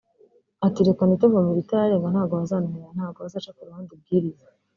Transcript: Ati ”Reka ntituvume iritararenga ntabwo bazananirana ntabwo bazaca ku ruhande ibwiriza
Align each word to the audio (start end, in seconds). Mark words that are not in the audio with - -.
Ati 0.65 0.79
”Reka 0.87 1.01
ntituvume 1.05 1.49
iritararenga 1.51 2.07
ntabwo 2.13 2.33
bazananirana 2.41 2.95
ntabwo 2.97 3.17
bazaca 3.25 3.51
ku 3.55 3.61
ruhande 3.67 3.89
ibwiriza 3.93 4.47